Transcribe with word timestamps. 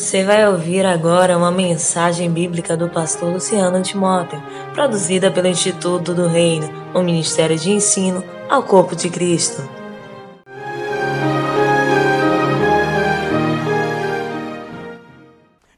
Você 0.00 0.24
vai 0.24 0.48
ouvir 0.48 0.86
agora 0.86 1.36
uma 1.36 1.50
mensagem 1.50 2.32
bíblica 2.32 2.74
do 2.74 2.88
pastor 2.88 3.34
Luciano 3.34 3.82
Timóteo, 3.82 4.40
produzida 4.72 5.30
pelo 5.30 5.46
Instituto 5.46 6.14
do 6.14 6.26
Reino, 6.26 6.66
o 6.94 7.02
Ministério 7.02 7.54
de 7.58 7.70
Ensino 7.70 8.24
ao 8.48 8.62
Corpo 8.62 8.96
de 8.96 9.10
Cristo. 9.10 9.60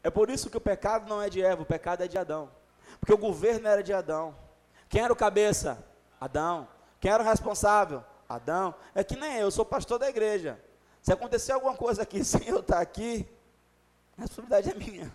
É 0.05 0.09
por 0.09 0.31
isso 0.31 0.49
que 0.49 0.57
o 0.57 0.61
pecado 0.61 1.09
não 1.09 1.21
é 1.21 1.29
de 1.29 1.43
Eva, 1.43 1.63
o 1.63 1.67
pecado 1.67 2.05
é 2.05 2.07
de 2.07 2.17
Adão. 2.17 2.49
Porque 3.01 3.13
o 3.13 3.19
governo 3.19 3.67
era 3.67 3.83
de 3.83 3.93
Adão. 3.93 4.37
Quem 4.89 5.03
era 5.03 5.13
o 5.13 5.17
cabeça? 5.17 5.85
Adão. 6.21 6.69
Quem 7.01 7.11
era 7.11 7.25
o 7.25 7.27
responsável? 7.27 8.05
Adão. 8.29 8.73
É 8.95 9.03
que 9.03 9.17
nem 9.17 9.39
eu, 9.39 9.47
eu 9.47 9.51
sou 9.51 9.65
pastor 9.65 9.99
da 9.99 10.09
igreja. 10.09 10.61
Se 11.03 11.13
acontecer 11.13 11.51
alguma 11.51 11.75
coisa 11.75 12.03
aqui 12.03 12.23
sem 12.23 12.47
eu 12.47 12.61
estar 12.61 12.79
aqui, 12.79 13.29
a 14.19 14.23
responsabilidade 14.23 14.71
é 14.71 14.75
minha. 14.75 15.13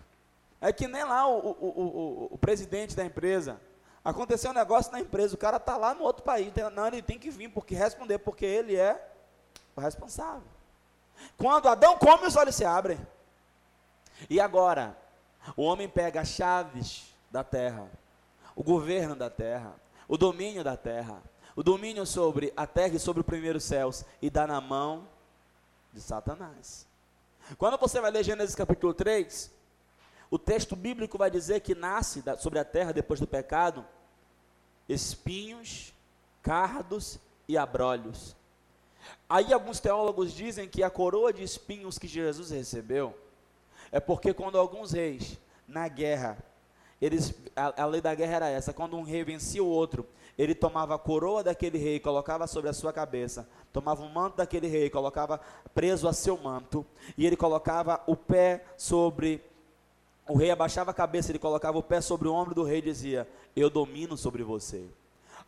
É 0.60 0.72
que 0.72 0.88
nem 0.88 1.04
lá 1.04 1.26
o, 1.28 1.38
o, 1.38 1.68
o, 1.68 2.28
o 2.32 2.38
presidente 2.38 2.96
da 2.96 3.04
empresa. 3.04 3.60
Aconteceu 4.04 4.50
um 4.50 4.54
negócio 4.54 4.90
na 4.90 5.00
empresa, 5.00 5.34
o 5.34 5.38
cara 5.38 5.58
está 5.58 5.76
lá 5.76 5.94
no 5.94 6.02
outro 6.02 6.22
país. 6.22 6.52
Não, 6.74 6.86
ele 6.86 7.02
tem 7.02 7.18
que 7.18 7.30
vir 7.30 7.48
porque 7.48 7.74
responder, 7.74 8.18
porque 8.18 8.44
ele 8.44 8.74
é 8.74 9.12
o 9.76 9.80
responsável. 9.80 10.48
Quando 11.36 11.68
Adão 11.68 11.96
come, 11.98 12.26
os 12.26 12.36
olhos 12.36 12.54
se 12.54 12.64
abrem. 12.64 12.98
E 14.28 14.40
agora, 14.40 14.96
o 15.56 15.62
homem 15.62 15.88
pega 15.88 16.22
as 16.22 16.28
chaves 16.28 17.14
da 17.30 17.44
terra, 17.44 17.88
o 18.56 18.62
governo 18.62 19.14
da 19.14 19.30
terra, 19.30 19.74
o 20.08 20.16
domínio 20.16 20.64
da 20.64 20.76
terra, 20.76 21.22
o 21.54 21.62
domínio 21.62 22.06
sobre 22.06 22.52
a 22.56 22.66
terra 22.66 22.96
e 22.96 22.98
sobre 22.98 23.20
os 23.20 23.26
primeiros 23.26 23.62
céus, 23.62 24.04
e 24.20 24.30
dá 24.30 24.46
na 24.46 24.60
mão 24.60 25.06
de 25.92 26.00
Satanás. 26.00 26.87
Quando 27.56 27.78
você 27.78 28.00
vai 28.00 28.10
ler 28.10 28.24
Gênesis 28.24 28.54
capítulo 28.54 28.92
3, 28.92 29.50
o 30.30 30.38
texto 30.38 30.76
bíblico 30.76 31.16
vai 31.16 31.30
dizer 31.30 31.60
que 31.60 31.74
nasce 31.74 32.22
sobre 32.38 32.58
a 32.58 32.64
terra 32.64 32.92
depois 32.92 33.18
do 33.20 33.26
pecado 33.26 33.84
espinhos, 34.88 35.92
cardos 36.42 37.18
e 37.46 37.56
abrolhos. 37.58 38.34
Aí 39.28 39.52
alguns 39.52 39.80
teólogos 39.80 40.32
dizem 40.32 40.68
que 40.68 40.82
a 40.82 40.90
coroa 40.90 41.32
de 41.32 41.42
espinhos 41.42 41.98
que 41.98 42.08
Jesus 42.08 42.50
recebeu 42.50 43.16
é 43.92 44.00
porque 44.00 44.32
quando 44.32 44.58
alguns 44.58 44.92
reis 44.92 45.38
na 45.66 45.88
guerra, 45.88 46.38
eles, 47.00 47.34
a, 47.54 47.82
a 47.82 47.86
lei 47.86 48.00
da 48.00 48.14
guerra 48.14 48.34
era 48.34 48.48
essa, 48.48 48.72
quando 48.72 48.96
um 48.96 49.02
rei 49.02 49.22
vencia 49.24 49.62
o 49.62 49.66
outro, 49.66 50.06
ele 50.36 50.54
tomava 50.54 50.94
a 50.94 50.98
coroa 50.98 51.42
daquele 51.42 51.78
rei, 51.78 51.98
colocava 51.98 52.46
sobre 52.46 52.70
a 52.70 52.72
sua 52.72 52.92
cabeça, 52.92 53.48
tomava 53.72 54.02
o 54.02 54.08
manto 54.08 54.36
daquele 54.36 54.66
rei, 54.66 54.88
colocava 54.88 55.40
preso 55.74 56.08
a 56.08 56.12
seu 56.12 56.36
manto, 56.36 56.84
e 57.16 57.26
ele 57.26 57.36
colocava 57.36 58.02
o 58.06 58.16
pé 58.16 58.64
sobre 58.76 59.42
o 60.28 60.36
rei 60.36 60.50
abaixava 60.50 60.90
a 60.90 60.94
cabeça, 60.94 61.32
ele 61.32 61.38
colocava 61.38 61.78
o 61.78 61.82
pé 61.82 62.00
sobre 62.00 62.28
o 62.28 62.32
ombro 62.34 62.54
do 62.54 62.62
rei 62.62 62.78
e 62.78 62.82
dizia: 62.82 63.26
Eu 63.56 63.70
domino 63.70 64.16
sobre 64.16 64.42
você. 64.42 64.84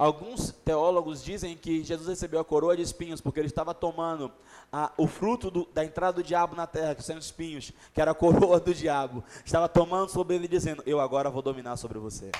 Alguns 0.00 0.50
teólogos 0.64 1.22
dizem 1.22 1.54
que 1.54 1.84
Jesus 1.84 2.08
recebeu 2.08 2.40
a 2.40 2.44
coroa 2.44 2.74
de 2.74 2.80
espinhos 2.80 3.20
porque 3.20 3.38
ele 3.38 3.48
estava 3.48 3.74
tomando 3.74 4.32
a, 4.72 4.90
o 4.96 5.06
fruto 5.06 5.50
do, 5.50 5.68
da 5.74 5.84
entrada 5.84 6.14
do 6.14 6.22
diabo 6.22 6.56
na 6.56 6.66
terra, 6.66 6.94
que 6.94 7.02
são 7.02 7.18
espinhos, 7.18 7.70
que 7.92 8.00
era 8.00 8.12
a 8.12 8.14
coroa 8.14 8.58
do 8.58 8.72
diabo. 8.72 9.22
Estava 9.44 9.68
tomando 9.68 10.08
sobre 10.08 10.36
ele 10.36 10.48
dizendo: 10.48 10.82
Eu 10.86 11.00
agora 11.00 11.28
vou 11.28 11.42
dominar 11.42 11.76
sobre 11.76 11.98
você. 11.98 12.32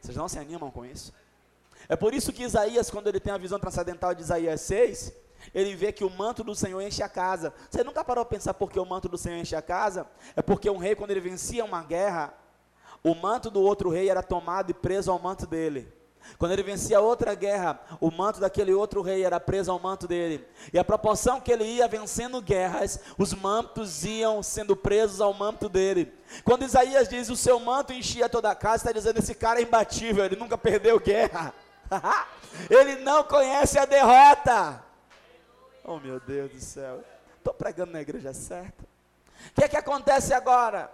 Vocês 0.00 0.16
não 0.16 0.26
se 0.26 0.38
animam 0.38 0.70
com 0.70 0.86
isso? 0.86 1.12
É 1.86 1.96
por 1.96 2.14
isso 2.14 2.32
que 2.32 2.44
Isaías, 2.44 2.90
quando 2.90 3.08
ele 3.08 3.20
tem 3.20 3.34
a 3.34 3.36
visão 3.36 3.58
transcendental 3.58 4.14
de 4.14 4.22
Isaías 4.22 4.62
6, 4.62 5.12
ele 5.54 5.76
vê 5.76 5.92
que 5.92 6.02
o 6.02 6.08
manto 6.08 6.42
do 6.42 6.54
Senhor 6.54 6.80
enche 6.80 7.02
a 7.02 7.10
casa. 7.10 7.52
Você 7.68 7.84
nunca 7.84 8.02
parou 8.02 8.22
a 8.22 8.24
pensar 8.24 8.54
por 8.54 8.70
que 8.70 8.80
o 8.80 8.86
manto 8.86 9.06
do 9.06 9.18
Senhor 9.18 9.36
enche 9.36 9.54
a 9.54 9.60
casa? 9.60 10.06
É 10.34 10.40
porque 10.40 10.70
um 10.70 10.78
rei, 10.78 10.94
quando 10.94 11.10
ele 11.10 11.20
vencia 11.20 11.62
uma 11.62 11.82
guerra, 11.82 12.32
o 13.04 13.14
manto 13.14 13.50
do 13.50 13.60
outro 13.60 13.90
rei 13.90 14.08
era 14.08 14.22
tomado 14.22 14.70
e 14.70 14.74
preso 14.74 15.12
ao 15.12 15.18
manto 15.18 15.46
dele. 15.46 16.00
Quando 16.38 16.52
ele 16.52 16.62
vencia 16.62 17.00
outra 17.00 17.34
guerra, 17.34 17.80
o 18.00 18.10
manto 18.10 18.40
daquele 18.40 18.72
outro 18.72 19.02
rei 19.02 19.24
era 19.24 19.38
preso 19.38 19.70
ao 19.70 19.78
manto 19.78 20.06
dele. 20.08 20.46
E 20.72 20.78
a 20.78 20.84
proporção 20.84 21.40
que 21.40 21.52
ele 21.52 21.64
ia 21.64 21.86
vencendo 21.88 22.40
guerras, 22.40 23.00
os 23.18 23.32
mantos 23.34 24.04
iam 24.04 24.42
sendo 24.42 24.76
presos 24.76 25.20
ao 25.20 25.34
manto 25.34 25.68
dele. 25.68 26.12
Quando 26.44 26.64
Isaías 26.64 27.08
diz 27.08 27.28
o 27.28 27.36
seu 27.36 27.60
manto 27.60 27.92
enchia 27.92 28.28
toda 28.28 28.50
a 28.50 28.54
casa, 28.54 28.76
está 28.76 28.92
dizendo 28.92 29.18
esse 29.18 29.34
cara 29.34 29.60
é 29.60 29.62
imbatível, 29.62 30.24
ele 30.24 30.36
nunca 30.36 30.56
perdeu 30.56 30.98
guerra. 30.98 31.54
ele 32.70 32.96
não 32.96 33.22
conhece 33.24 33.78
a 33.78 33.84
derrota. 33.84 34.82
Oh 35.84 35.98
meu 35.98 36.20
Deus 36.20 36.50
do 36.50 36.60
céu. 36.60 37.04
Estou 37.38 37.52
pregando 37.52 37.92
na 37.92 38.00
igreja 38.00 38.32
certa. 38.32 38.84
O 39.50 39.54
que 39.54 39.64
é 39.64 39.68
que 39.68 39.76
acontece 39.76 40.32
agora? 40.32 40.90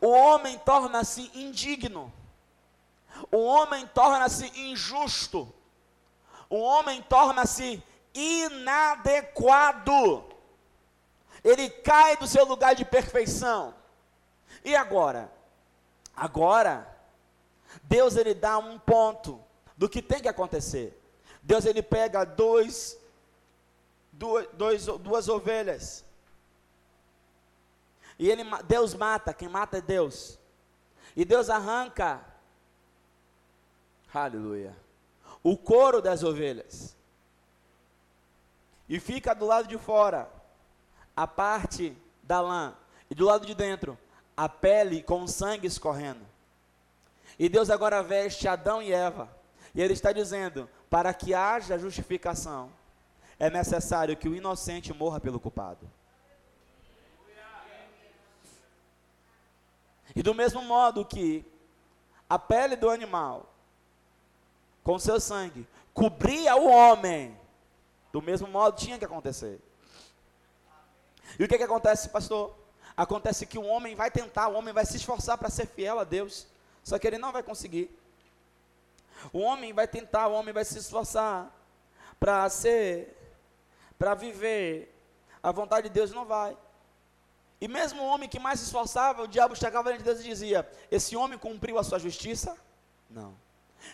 O 0.00 0.08
homem 0.08 0.58
torna-se 0.58 1.30
indigno. 1.34 2.12
O 3.30 3.38
homem 3.44 3.86
torna-se 3.88 4.46
injusto. 4.58 5.52
O 6.48 6.58
homem 6.58 7.02
torna-se 7.02 7.82
inadequado. 8.14 9.82
Ele 11.42 11.68
cai 11.68 12.16
do 12.16 12.26
seu 12.26 12.44
lugar 12.44 12.74
de 12.74 12.84
perfeição. 12.84 13.74
E 14.64 14.76
agora? 14.76 15.32
Agora, 16.14 16.86
Deus 17.84 18.16
ele 18.16 18.34
dá 18.34 18.58
um 18.58 18.78
ponto 18.78 19.42
do 19.76 19.88
que 19.88 20.02
tem 20.02 20.20
que 20.20 20.28
acontecer. 20.28 20.98
Deus 21.42 21.64
ele 21.64 21.82
pega 21.82 22.24
dois, 22.24 22.98
duas, 24.12 24.46
dois, 24.52 24.86
duas 24.86 25.28
ovelhas. 25.28 26.04
E 28.18 28.30
ele, 28.30 28.44
Deus 28.64 28.94
mata, 28.94 29.34
quem 29.34 29.48
mata 29.48 29.78
é 29.78 29.80
Deus. 29.80 30.38
E 31.16 31.24
Deus 31.24 31.50
arranca, 31.50 32.24
aleluia, 34.20 34.76
o 35.42 35.56
couro 35.56 36.00
das 36.02 36.22
ovelhas. 36.22 36.96
E 38.88 39.00
fica 39.00 39.34
do 39.34 39.46
lado 39.46 39.68
de 39.68 39.78
fora 39.78 40.28
a 41.16 41.26
parte 41.26 41.96
da 42.22 42.40
lã. 42.40 42.74
E 43.10 43.14
do 43.14 43.24
lado 43.24 43.46
de 43.46 43.54
dentro 43.54 43.98
a 44.36 44.48
pele 44.48 45.02
com 45.02 45.22
o 45.22 45.28
sangue 45.28 45.66
escorrendo. 45.66 46.20
E 47.38 47.48
Deus 47.48 47.70
agora 47.70 48.02
veste 48.02 48.48
Adão 48.48 48.82
e 48.82 48.92
Eva. 48.92 49.28
E 49.74 49.80
Ele 49.80 49.92
está 49.92 50.12
dizendo: 50.12 50.68
para 50.90 51.14
que 51.14 51.34
haja 51.34 51.78
justificação, 51.78 52.70
é 53.38 53.50
necessário 53.50 54.16
que 54.16 54.28
o 54.28 54.34
inocente 54.34 54.92
morra 54.92 55.20
pelo 55.20 55.40
culpado. 55.40 55.90
E 60.14 60.22
do 60.22 60.34
mesmo 60.34 60.60
modo 60.62 61.04
que 61.04 61.44
a 62.28 62.38
pele 62.38 62.76
do 62.76 62.90
animal, 62.90 63.51
com 64.82 64.98
seu 64.98 65.20
sangue, 65.20 65.66
cobria 65.94 66.56
o 66.56 66.66
homem, 66.66 67.38
do 68.12 68.20
mesmo 68.20 68.48
modo 68.48 68.76
tinha 68.76 68.98
que 68.98 69.04
acontecer. 69.04 69.60
E 71.38 71.44
o 71.44 71.48
que, 71.48 71.56
que 71.56 71.64
acontece, 71.64 72.08
pastor? 72.08 72.54
Acontece 72.96 73.46
que 73.46 73.58
o 73.58 73.64
homem 73.64 73.94
vai 73.94 74.10
tentar, 74.10 74.48
o 74.48 74.54
homem 74.54 74.74
vai 74.74 74.84
se 74.84 74.96
esforçar 74.96 75.38
para 75.38 75.48
ser 75.48 75.66
fiel 75.66 75.98
a 75.98 76.04
Deus, 76.04 76.46
só 76.82 76.98
que 76.98 77.06
ele 77.06 77.18
não 77.18 77.32
vai 77.32 77.42
conseguir. 77.42 77.90
O 79.32 79.38
homem 79.40 79.72
vai 79.72 79.86
tentar, 79.86 80.28
o 80.28 80.32
homem 80.32 80.52
vai 80.52 80.64
se 80.64 80.78
esforçar 80.78 81.50
para 82.18 82.48
ser, 82.48 83.16
para 83.98 84.14
viver 84.14 84.92
a 85.42 85.50
vontade 85.52 85.88
de 85.88 85.94
Deus, 85.94 86.10
não 86.10 86.24
vai. 86.24 86.56
E 87.60 87.68
mesmo 87.68 88.02
o 88.02 88.06
homem 88.06 88.28
que 88.28 88.40
mais 88.40 88.58
se 88.58 88.66
esforçava, 88.66 89.22
o 89.22 89.28
diabo 89.28 89.54
chegava 89.54 89.88
diante 89.88 90.02
de 90.02 90.04
Deus 90.04 90.20
e 90.20 90.28
dizia: 90.28 90.68
Esse 90.90 91.16
homem 91.16 91.38
cumpriu 91.38 91.78
a 91.78 91.84
sua 91.84 91.98
justiça? 91.98 92.56
Não. 93.08 93.34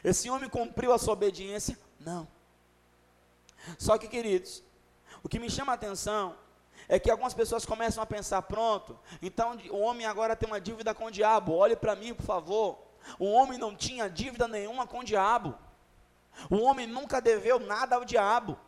Esse 0.03 0.31
homem 0.31 0.49
cumpriu 0.49 0.93
a 0.93 0.99
sua 0.99 1.15
obediência? 1.15 1.79
Não. 1.99 2.29
Só 3.79 3.99
que, 3.99 4.09
queridos, 4.09 4.63
o 5.23 5.29
que 5.29 5.39
me 5.39 5.51
chama 5.51 5.73
a 5.73 5.75
atenção 5.75 6.37
é 6.89 6.99
que 6.99 7.11
algumas 7.11 7.35
pessoas 7.35 7.67
começam 7.67 8.03
a 8.03 8.07
pensar: 8.07 8.43
pronto, 8.43 8.99
então 9.21 9.59
o 9.71 9.79
homem 9.79 10.07
agora 10.07 10.37
tem 10.37 10.49
uma 10.49 10.61
dívida 10.61 10.95
com 10.95 11.07
o 11.07 11.11
diabo, 11.11 11.55
olhe 11.55 11.77
para 11.77 11.97
mim, 11.97 12.15
por 12.15 12.25
favor. 12.25 12.79
O 13.19 13.27
homem 13.31 13.59
não 13.59 13.75
tinha 13.75 14.09
dívida 14.09 14.47
nenhuma 14.47 14.87
com 14.87 15.01
o 15.01 15.05
diabo. 15.05 15.55
O 16.51 16.59
homem 16.59 16.87
nunca 16.87 17.21
deveu 17.21 17.59
nada 17.59 17.97
ao 17.97 18.05
diabo. 18.05 18.59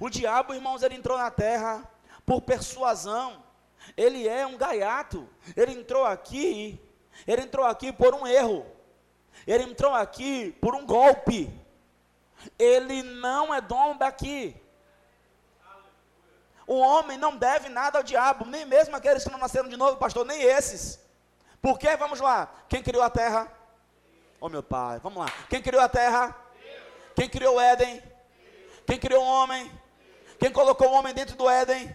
O 0.00 0.08
diabo, 0.08 0.54
irmãos, 0.54 0.82
ele 0.82 0.94
entrou 0.94 1.18
na 1.18 1.30
terra 1.30 1.88
por 2.24 2.40
persuasão. 2.42 3.42
Ele 3.96 4.28
é 4.28 4.46
um 4.46 4.56
gaiato. 4.56 5.28
Ele 5.56 5.72
entrou 5.72 6.04
aqui, 6.04 6.80
ele 7.26 7.42
entrou 7.42 7.66
aqui 7.66 7.92
por 7.92 8.14
um 8.14 8.26
erro. 8.26 8.64
Ele 9.46 9.64
entrou 9.64 9.94
aqui 9.94 10.52
por 10.60 10.74
um 10.74 10.86
golpe. 10.86 11.50
Ele 12.58 13.02
não 13.02 13.54
é 13.54 13.60
dono 13.60 13.98
daqui. 13.98 14.56
O 16.66 16.78
homem 16.78 17.18
não 17.18 17.36
deve 17.36 17.68
nada 17.68 17.98
ao 17.98 18.04
diabo, 18.04 18.44
nem 18.44 18.64
mesmo 18.64 18.96
aqueles 18.96 19.24
que 19.24 19.30
não 19.30 19.38
nasceram 19.38 19.68
de 19.68 19.76
novo, 19.76 19.96
pastor, 19.96 20.24
nem 20.24 20.42
esses. 20.42 21.00
Por 21.60 21.78
quê? 21.78 21.96
Vamos 21.96 22.20
lá. 22.20 22.52
Quem 22.68 22.82
criou 22.82 23.02
a 23.02 23.10
terra? 23.10 23.50
Oh, 24.40 24.48
meu 24.48 24.62
pai, 24.62 24.98
vamos 25.00 25.18
lá. 25.18 25.32
Quem 25.48 25.62
criou 25.62 25.82
a 25.82 25.88
terra? 25.88 26.36
Quem 27.14 27.28
criou 27.28 27.56
o 27.56 27.60
Éden? 27.60 28.02
Quem 28.86 28.98
criou 28.98 29.22
o 29.22 29.26
homem? 29.26 29.70
Quem 30.38 30.50
colocou 30.50 30.88
o 30.88 30.92
homem 30.92 31.14
dentro 31.14 31.36
do 31.36 31.48
Éden? 31.48 31.94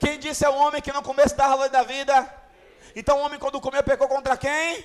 Quem 0.00 0.18
disse 0.18 0.44
é 0.44 0.48
o 0.48 0.54
homem 0.54 0.82
que 0.82 0.92
no 0.92 1.02
começo 1.02 1.36
da 1.36 1.46
árvore 1.46 1.68
da 1.68 1.82
vida? 1.82 2.34
Então 2.96 3.18
o 3.18 3.22
homem 3.22 3.38
quando 3.38 3.60
comeu 3.60 3.82
pecou 3.82 4.08
contra 4.08 4.36
quem? 4.36 4.84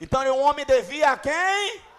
Então 0.00 0.22
o 0.34 0.40
homem 0.40 0.64
devia 0.64 1.10
a 1.10 1.16
quem? 1.16 1.89